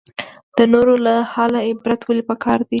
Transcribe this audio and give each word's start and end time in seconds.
د 0.57 0.59
نورو 0.73 0.95
له 1.05 1.15
حاله 1.33 1.59
عبرت 1.69 2.01
ولې 2.03 2.23
پکار 2.29 2.59
دی؟ 2.63 2.69